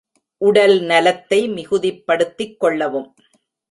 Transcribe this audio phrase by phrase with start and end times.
[0.41, 3.09] உடல் நலத்தை மிகுதிப்படுத்திக் கொள்ளவும்.